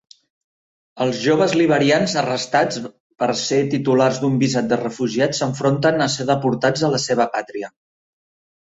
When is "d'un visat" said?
4.25-4.73